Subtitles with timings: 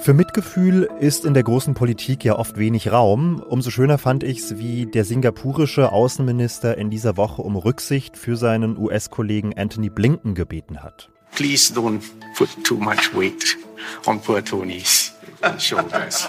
[0.00, 3.40] Für Mitgefühl ist in der großen Politik ja oft wenig Raum.
[3.40, 8.36] Umso schöner fand ich es, wie der singapurische Außenminister in dieser Woche um Rücksicht für
[8.36, 11.10] seinen US-Kollegen Anthony Blinken gebeten hat.
[11.36, 12.02] Please don't
[12.36, 13.56] put too much weight
[14.06, 15.14] on poor Tony's
[15.58, 16.28] shoulders.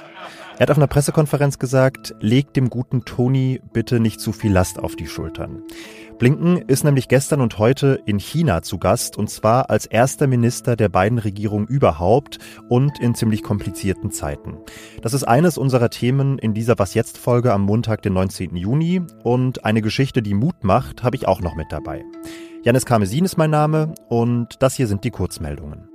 [0.60, 4.78] Er hat auf einer Pressekonferenz gesagt, legt dem guten Tony bitte nicht zu viel Last
[4.78, 5.64] auf die Schultern.
[6.22, 10.76] Blinken ist nämlich gestern und heute in China zu Gast und zwar als erster Minister
[10.76, 12.38] der beiden Regierungen überhaupt
[12.70, 14.58] und in ziemlich komplizierten Zeiten.
[15.02, 18.56] Das ist eines unserer Themen in dieser Was jetzt Folge am Montag, den 19.
[18.56, 22.06] Juni und eine Geschichte, die Mut macht, habe ich auch noch mit dabei.
[22.62, 25.90] Janis Karmesin ist mein Name und das hier sind die Kurzmeldungen.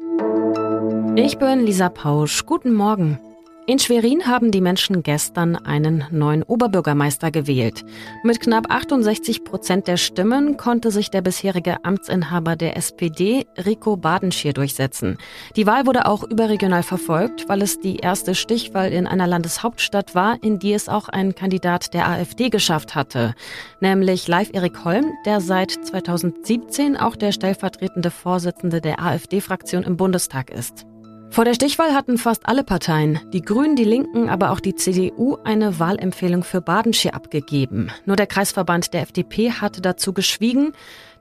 [1.15, 2.45] Ich bin Lisa Pausch.
[2.47, 3.21] Guten Morgen.
[3.69, 7.85] In Schwerin haben die Menschen gestern einen neuen Oberbürgermeister gewählt.
[8.23, 14.53] Mit knapp 68 Prozent der Stimmen konnte sich der bisherige Amtsinhaber der SPD, Rico Badenschier,
[14.53, 15.19] durchsetzen.
[15.57, 20.41] Die Wahl wurde auch überregional verfolgt, weil es die erste Stichwahl in einer Landeshauptstadt war,
[20.45, 23.35] in die es auch ein Kandidat der AfD geschafft hatte.
[23.81, 30.51] Nämlich Live Erik Holm, der seit 2017 auch der stellvertretende Vorsitzende der AfD-Fraktion im Bundestag
[30.51, 30.87] ist.
[31.31, 35.37] Vor der Stichwahl hatten fast alle Parteien, die Grünen, die Linken, aber auch die CDU,
[35.45, 37.91] eine Wahlempfehlung für Badenschier abgegeben.
[38.07, 40.73] Nur der Kreisverband der FDP hatte dazu geschwiegen.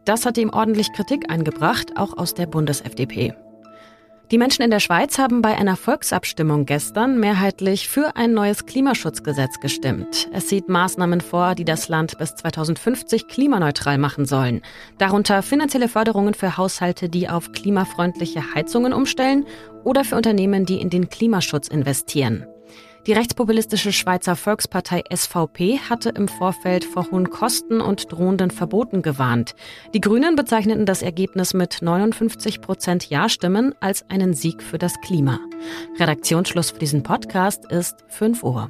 [0.05, 3.33] Das hatte ihm ordentlich Kritik eingebracht, auch aus der Bundes-FDP.
[4.31, 9.59] Die Menschen in der Schweiz haben bei einer Volksabstimmung gestern mehrheitlich für ein neues Klimaschutzgesetz
[9.59, 10.29] gestimmt.
[10.33, 14.61] Es sieht Maßnahmen vor, die das Land bis 2050 klimaneutral machen sollen.
[14.97, 19.45] Darunter finanzielle Förderungen für Haushalte, die auf klimafreundliche Heizungen umstellen
[19.83, 22.47] oder für Unternehmen, die in den Klimaschutz investieren.
[23.07, 29.53] Die rechtspopulistische Schweizer Volkspartei SVP hatte im Vorfeld vor hohen Kosten und drohenden Verboten gewarnt.
[29.93, 35.39] Die Grünen bezeichneten das Ergebnis mit 59 Prozent Ja-Stimmen als einen Sieg für das Klima.
[35.99, 38.69] Redaktionsschluss für diesen Podcast ist 5 Uhr.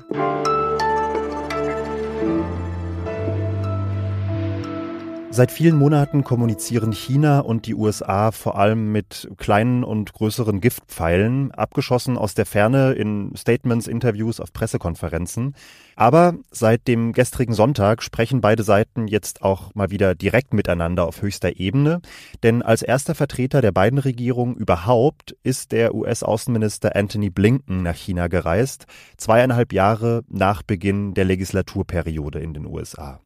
[5.36, 11.52] Seit vielen Monaten kommunizieren China und die USA vor allem mit kleinen und größeren Giftpfeilen,
[11.52, 15.54] abgeschossen aus der Ferne in Statements, Interviews, auf Pressekonferenzen.
[15.98, 21.22] Aber seit dem gestrigen Sonntag sprechen beide Seiten jetzt auch mal wieder direkt miteinander auf
[21.22, 22.00] höchster Ebene.
[22.42, 28.30] Denn als erster Vertreter der beiden Regierungen überhaupt ist der US-Außenminister Anthony Blinken nach China
[28.30, 28.86] gereist,
[29.18, 33.20] zweieinhalb Jahre nach Beginn der Legislaturperiode in den USA.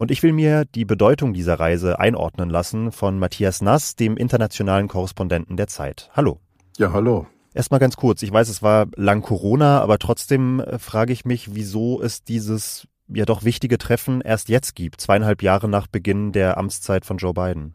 [0.00, 4.88] Und ich will mir die Bedeutung dieser Reise einordnen lassen von Matthias Nass, dem internationalen
[4.88, 6.08] Korrespondenten der Zeit.
[6.14, 6.40] Hallo.
[6.78, 7.26] Ja, hallo.
[7.52, 8.22] Erstmal ganz kurz.
[8.22, 12.88] Ich weiß, es war lang Corona, aber trotzdem äh, frage ich mich, wieso es dieses
[13.08, 17.34] ja doch wichtige Treffen erst jetzt gibt, zweieinhalb Jahre nach Beginn der Amtszeit von Joe
[17.34, 17.74] Biden.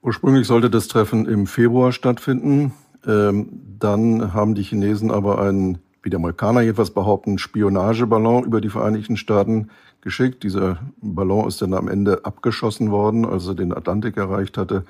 [0.00, 2.72] Ursprünglich sollte das Treffen im Februar stattfinden.
[3.06, 8.70] Ähm, dann haben die Chinesen aber einen, wie die Amerikaner jedenfalls behaupten, Spionageballon über die
[8.70, 9.68] Vereinigten Staaten
[10.00, 10.42] geschickt.
[10.42, 14.84] Dieser Ballon ist dann am Ende abgeschossen worden, als er den Atlantik erreicht hatte.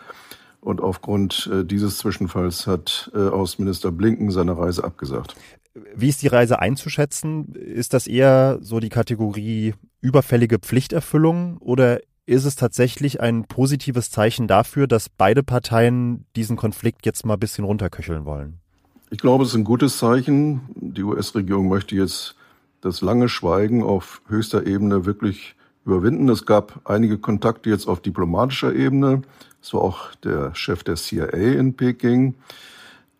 [0.61, 5.37] Und aufgrund äh, dieses Zwischenfalls hat äh, Außenminister Blinken seine Reise abgesagt.
[5.95, 7.55] Wie ist die Reise einzuschätzen?
[7.55, 14.49] Ist das eher so die Kategorie überfällige Pflichterfüllung oder ist es tatsächlich ein positives Zeichen
[14.49, 18.61] dafür, dass beide Parteien diesen Konflikt jetzt mal ein bisschen runterköcheln wollen?
[19.11, 20.61] Ich glaube, es ist ein gutes Zeichen.
[20.75, 22.37] Die US-Regierung möchte jetzt
[22.81, 26.28] das lange Schweigen auf höchster Ebene wirklich überwinden.
[26.28, 29.22] Es gab einige Kontakte jetzt auf diplomatischer Ebene.
[29.62, 32.34] Es war auch der Chef der CIA in Peking.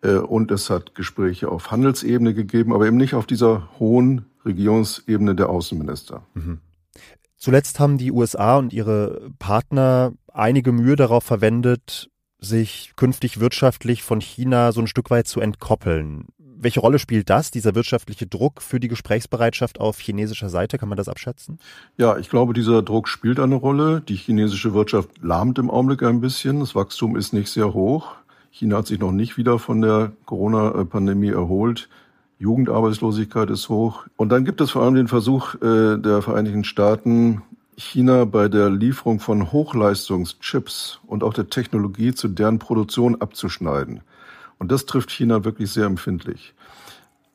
[0.01, 5.35] Äh, und es hat Gespräche auf Handelsebene gegeben, aber eben nicht auf dieser hohen Regierungsebene
[5.35, 6.23] der Außenminister.
[6.33, 6.59] Mhm.
[7.37, 12.09] Zuletzt haben die USA und ihre Partner einige Mühe darauf verwendet,
[12.39, 16.27] sich künftig wirtschaftlich von China so ein Stück weit zu entkoppeln.
[16.61, 20.77] Welche Rolle spielt das, dieser wirtschaftliche Druck für die Gesprächsbereitschaft auf chinesischer Seite?
[20.77, 21.57] Kann man das abschätzen?
[21.95, 24.01] Ja, ich glaube, dieser Druck spielt eine Rolle.
[24.01, 26.59] Die chinesische Wirtschaft lahmt im Augenblick ein bisschen.
[26.59, 28.11] Das Wachstum ist nicht sehr hoch.
[28.51, 31.87] China hat sich noch nicht wieder von der Corona-Pandemie erholt.
[32.39, 34.07] Jugendarbeitslosigkeit ist hoch.
[34.17, 37.41] Und dann gibt es vor allem den Versuch äh, der Vereinigten Staaten,
[37.77, 44.01] China bei der Lieferung von Hochleistungschips und auch der Technologie zu deren Produktion abzuschneiden.
[44.59, 46.53] Und das trifft China wirklich sehr empfindlich.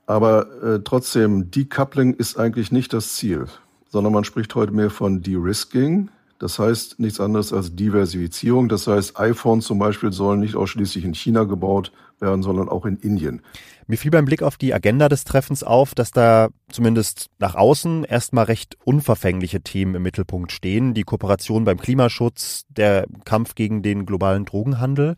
[0.07, 3.47] Aber äh, trotzdem, Decoupling ist eigentlich nicht das Ziel,
[3.89, 6.11] sondern man spricht heute mehr von De-Risking.
[6.39, 8.69] Das heißt nichts anderes als Diversifizierung.
[8.69, 11.91] Das heißt, iPhones zum Beispiel sollen nicht ausschließlich in China gebaut
[12.21, 13.41] werden, sondern auch in Indien.
[13.87, 18.05] Mir fiel beim Blick auf die Agenda des Treffens auf, dass da zumindest nach außen
[18.05, 20.93] erstmal recht unverfängliche Themen im Mittelpunkt stehen.
[20.93, 25.17] Die Kooperation beim Klimaschutz, der Kampf gegen den globalen Drogenhandel.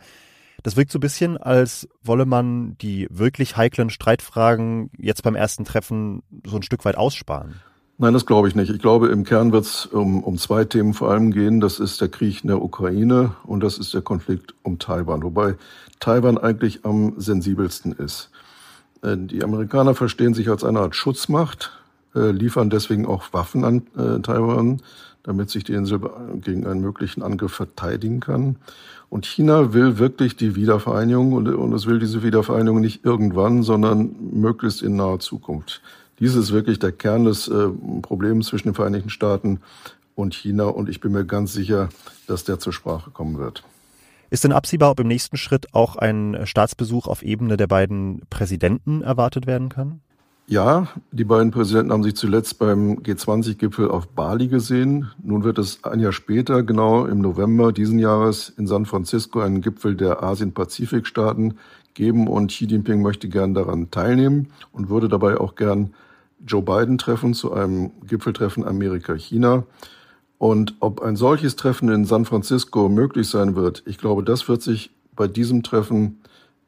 [0.66, 5.64] Das wirkt so ein bisschen, als wolle man die wirklich heiklen Streitfragen jetzt beim ersten
[5.64, 7.54] Treffen so ein Stück weit aussparen.
[7.98, 8.68] Nein, das glaube ich nicht.
[8.70, 11.60] Ich glaube, im Kern wird es um, um zwei Themen vor allem gehen.
[11.60, 15.22] Das ist der Krieg in der Ukraine und das ist der Konflikt um Taiwan.
[15.22, 15.54] Wobei
[16.00, 18.32] Taiwan eigentlich am sensibelsten ist.
[19.02, 21.78] Äh, die Amerikaner verstehen sich als eine Art Schutzmacht,
[22.16, 24.82] äh, liefern deswegen auch Waffen an äh, Taiwan,
[25.26, 26.00] damit sich die Insel
[26.40, 28.56] gegen einen möglichen Angriff verteidigen kann.
[29.11, 34.14] Und China will wirklich die Wiedervereinigung und, und es will diese Wiedervereinigung nicht irgendwann, sondern
[34.32, 35.82] möglichst in naher Zukunft.
[36.19, 37.69] Dies ist wirklich der Kern des äh,
[38.02, 39.61] Problems zwischen den Vereinigten Staaten
[40.14, 41.88] und China und ich bin mir ganz sicher,
[42.26, 43.64] dass der zur Sprache kommen wird.
[44.31, 49.02] Ist denn absehbar, ob im nächsten Schritt auch ein Staatsbesuch auf Ebene der beiden Präsidenten
[49.02, 50.00] erwartet werden kann?
[50.48, 55.10] Ja, die beiden Präsidenten haben sich zuletzt beim G20-Gipfel auf Bali gesehen.
[55.20, 59.60] Nun wird es ein Jahr später, genau im November diesen Jahres, in San Francisco einen
[59.60, 61.58] Gipfel der Asien-Pazifik-Staaten
[61.94, 65.94] geben und Xi Jinping möchte gern daran teilnehmen und würde dabei auch gern
[66.46, 69.64] Joe Biden treffen zu einem Gipfeltreffen Amerika-China.
[70.38, 74.62] Und ob ein solches Treffen in San Francisco möglich sein wird, ich glaube, das wird
[74.62, 76.20] sich bei diesem Treffen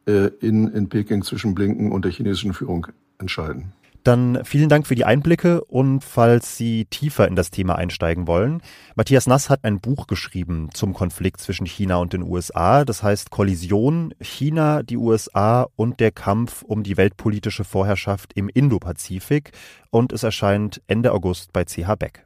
[0.07, 3.73] äh, in, in Peking zwischen Blinken und der chinesischen Führung entscheiden.
[4.05, 8.63] Dann vielen Dank für die Einblicke und falls Sie tiefer in das Thema einsteigen wollen,
[8.95, 12.87] Matthias Nass hat ein Buch geschrieben zum Konflikt zwischen China und den USA.
[12.87, 19.53] Das heißt Kollision China, die USA und der Kampf um die weltpolitische Vorherrschaft im Indopazifik
[19.91, 22.25] und es erscheint Ende August bei CH Beck.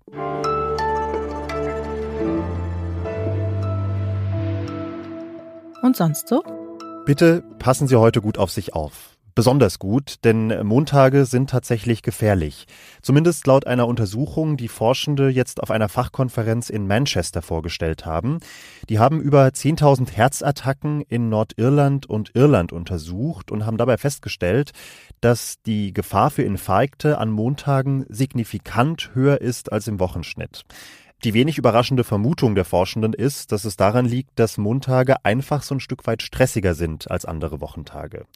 [5.83, 6.45] Und sonst so?
[7.07, 12.67] Bitte passen Sie heute gut auf sich auf besonders gut, denn Montage sind tatsächlich gefährlich.
[13.03, 18.39] Zumindest laut einer Untersuchung, die Forschende jetzt auf einer Fachkonferenz in Manchester vorgestellt haben.
[18.89, 24.73] Die haben über 10.000 Herzattacken in Nordirland und Irland untersucht und haben dabei festgestellt,
[25.21, 30.65] dass die Gefahr für Infarkte an Montagen signifikant höher ist als im Wochenschnitt.
[31.25, 35.77] Die wenig überraschende Vermutung der Forschenden ist, dass es daran liegt, dass Montage einfach so
[35.77, 38.27] ein Stück weit stressiger sind als andere Wochentage.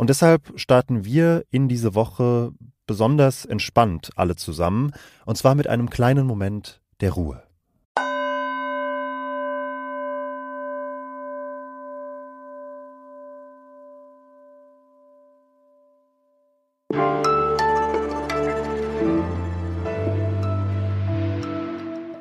[0.00, 2.52] Und deshalb starten wir in diese Woche
[2.86, 4.92] besonders entspannt alle zusammen,
[5.26, 7.42] und zwar mit einem kleinen Moment der Ruhe.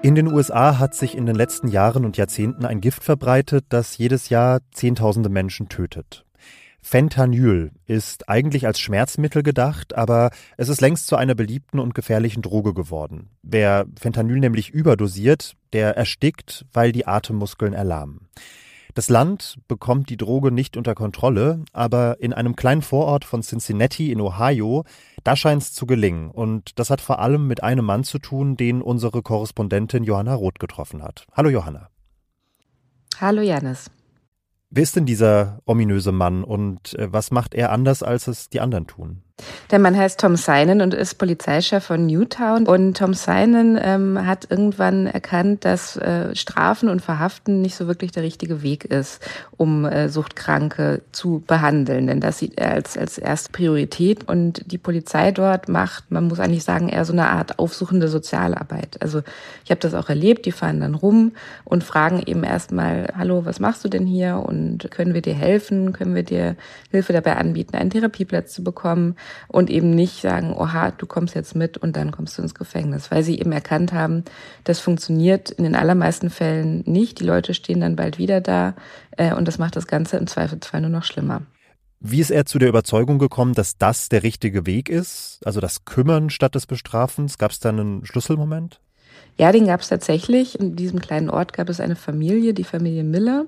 [0.01, 3.97] In den USA hat sich in den letzten Jahren und Jahrzehnten ein Gift verbreitet, das
[3.97, 6.25] jedes Jahr Zehntausende Menschen tötet.
[6.81, 12.41] Fentanyl ist eigentlich als Schmerzmittel gedacht, aber es ist längst zu einer beliebten und gefährlichen
[12.41, 13.29] Droge geworden.
[13.43, 18.29] Wer Fentanyl nämlich überdosiert, der erstickt, weil die Atemmuskeln erlahmen.
[18.95, 24.11] Das Land bekommt die Droge nicht unter Kontrolle, aber in einem kleinen Vorort von Cincinnati
[24.11, 24.83] in Ohio,
[25.23, 26.31] da scheint es zu gelingen.
[26.31, 30.59] Und das hat vor allem mit einem Mann zu tun, den unsere Korrespondentin Johanna Roth
[30.59, 31.27] getroffen hat.
[31.33, 31.89] Hallo Johanna.
[33.21, 33.91] Hallo Janis.
[34.71, 38.61] Wer ist denn dieser ominöse Mann und äh, was macht er anders, als es die
[38.61, 39.23] anderen tun?
[39.71, 42.67] Der Mann heißt Tom Seinen und ist Polizeichef von Newtown.
[42.67, 48.11] Und Tom Seinen ähm, hat irgendwann erkannt, dass äh, Strafen und Verhaften nicht so wirklich
[48.11, 49.21] der richtige Weg ist,
[49.57, 52.07] um äh, Suchtkranke zu behandeln.
[52.07, 54.27] Denn das sieht er als, als erste Priorität.
[54.27, 59.01] Und die Polizei dort macht, man muss eigentlich sagen, eher so eine Art aufsuchende Sozialarbeit.
[59.01, 59.21] Also
[59.63, 63.59] ich habe das auch erlebt, die fahren dann rum und fragen eben erstmal, hallo, was
[63.59, 64.43] machst du denn hier?
[64.45, 65.93] Und können wir dir helfen?
[65.93, 66.55] Können wir dir
[66.89, 69.15] Hilfe dabei anbieten, einen Therapieplatz zu bekommen?
[69.47, 73.11] Und eben nicht sagen, oha, du kommst jetzt mit und dann kommst du ins Gefängnis,
[73.11, 74.23] weil sie eben erkannt haben,
[74.63, 77.19] das funktioniert in den allermeisten Fällen nicht.
[77.19, 78.75] Die Leute stehen dann bald wieder da
[79.17, 81.41] äh, und das macht das Ganze im Zweifelsfall nur noch schlimmer.
[82.01, 85.41] Wie ist er zu der Überzeugung gekommen, dass das der richtige Weg ist?
[85.43, 87.37] Also das Kümmern statt des Bestrafens?
[87.37, 88.79] Gab es da einen Schlüsselmoment?
[89.37, 90.59] Ja, den gab es tatsächlich.
[90.59, 93.45] In diesem kleinen Ort gab es eine Familie, die Familie Miller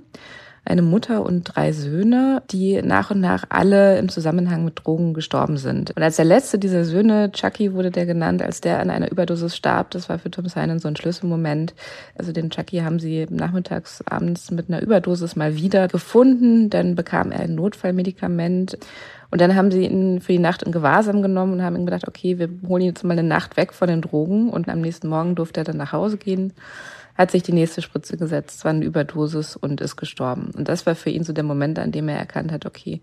[0.64, 5.58] eine Mutter und drei Söhne, die nach und nach alle im Zusammenhang mit Drogen gestorben
[5.58, 5.92] sind.
[5.96, 9.56] Und als der letzte dieser Söhne, Chucky wurde der genannt, als der an einer Überdosis
[9.56, 11.74] starb, das war für Tom Simon so ein Schlüsselmoment.
[12.16, 16.70] Also den Chucky haben sie nachmittags, abends mit einer Überdosis mal wieder gefunden.
[16.70, 18.78] Dann bekam er ein Notfallmedikament.
[19.32, 22.08] Und dann haben sie ihn für die Nacht in Gewahrsam genommen und haben ihm gedacht,
[22.08, 24.50] okay, wir holen ihn jetzt mal eine Nacht weg von den Drogen.
[24.50, 26.54] Und am nächsten Morgen durfte er dann nach Hause gehen
[27.22, 30.52] hat sich die nächste Spritze gesetzt, war eine Überdosis und ist gestorben.
[30.56, 33.02] Und das war für ihn so der Moment, an dem er erkannt hat, okay,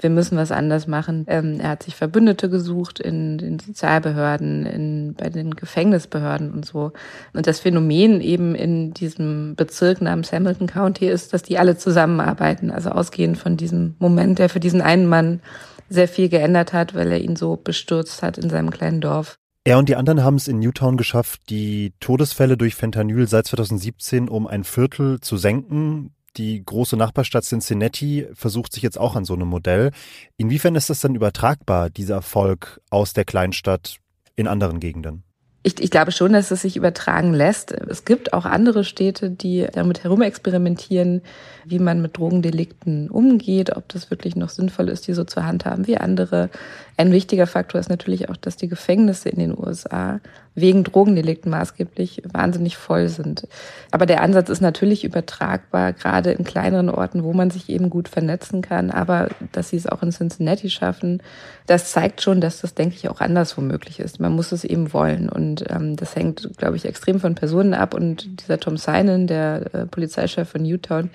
[0.00, 1.24] wir müssen was anders machen.
[1.28, 6.92] Ähm, er hat sich Verbündete gesucht in den Sozialbehörden, in, bei den Gefängnisbehörden und so.
[7.32, 12.70] Und das Phänomen eben in diesem Bezirk namens Hamilton County ist, dass die alle zusammenarbeiten.
[12.70, 15.40] Also ausgehend von diesem Moment, der für diesen einen Mann
[15.88, 19.36] sehr viel geändert hat, weil er ihn so bestürzt hat in seinem kleinen Dorf.
[19.64, 24.28] Er und die anderen haben es in Newtown geschafft, die Todesfälle durch Fentanyl seit 2017
[24.28, 26.14] um ein Viertel zu senken.
[26.36, 29.92] Die große Nachbarstadt Cincinnati versucht sich jetzt auch an so einem Modell.
[30.36, 33.98] Inwiefern ist das dann übertragbar, dieser Erfolg aus der Kleinstadt
[34.34, 35.22] in anderen Gegenden?
[35.64, 37.70] Ich, ich glaube schon, dass es sich übertragen lässt.
[37.70, 41.22] Es gibt auch andere Städte, die damit herumexperimentieren,
[41.64, 45.86] wie man mit Drogendelikten umgeht, ob das wirklich noch sinnvoll ist, die so zu handhaben
[45.86, 46.50] wie andere.
[46.96, 50.20] Ein wichtiger Faktor ist natürlich auch, dass die Gefängnisse in den USA
[50.54, 53.48] wegen Drogendelikten maßgeblich wahnsinnig voll sind.
[53.90, 58.08] Aber der Ansatz ist natürlich übertragbar, gerade in kleineren Orten, wo man sich eben gut
[58.08, 58.90] vernetzen kann.
[58.90, 61.22] Aber dass sie es auch in Cincinnati schaffen,
[61.66, 64.20] das zeigt schon, dass das, denke ich, auch anderswo möglich ist.
[64.20, 65.30] Man muss es eben wollen.
[65.30, 67.94] Und ähm, das hängt, glaube ich, extrem von Personen ab.
[67.94, 71.10] Und dieser Tom Sinan, der äh, Polizeichef von Newtown,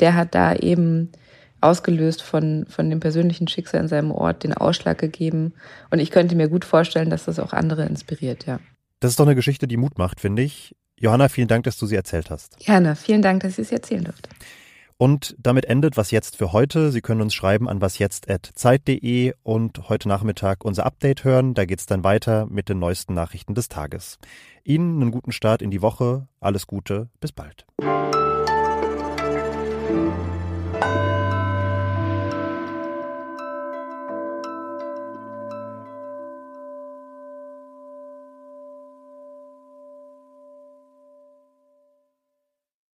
[0.00, 1.10] der hat da eben
[1.60, 5.54] ausgelöst von, von dem persönlichen Schicksal in seinem Ort den Ausschlag gegeben.
[5.90, 8.58] Und ich könnte mir gut vorstellen, dass das auch andere inspiriert, ja.
[9.00, 10.74] Das ist doch eine Geschichte, die Mut macht, finde ich.
[10.98, 12.56] Johanna, vielen Dank, dass du sie erzählt hast.
[12.58, 14.30] Gerne, vielen Dank, dass ich sie erzählen durfte.
[15.02, 16.92] Und damit endet Was Jetzt für heute.
[16.92, 21.54] Sie können uns schreiben an wasjetzt.zeit.de und heute Nachmittag unser Update hören.
[21.54, 24.18] Da geht es dann weiter mit den neuesten Nachrichten des Tages.
[24.62, 26.28] Ihnen einen guten Start in die Woche.
[26.38, 27.08] Alles Gute.
[27.20, 27.66] Bis bald.